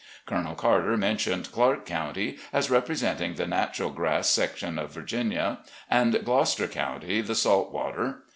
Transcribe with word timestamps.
Colonel 0.25 0.55
Carter 0.55 0.97
mentioned 0.97 1.51
Clarke 1.51 1.85
County 1.85 2.39
as 2.51 2.71
representing 2.71 3.35
the 3.35 3.45
natmnl 3.45 3.93
grass 3.93 4.29
section 4.29 4.79
of 4.79 4.89
Virginia, 4.91 5.59
and 5.91 6.25
Gloucester 6.25 6.67
County 6.67 7.21
the 7.21 7.35
salt 7.35 7.71
water. 7.71 8.23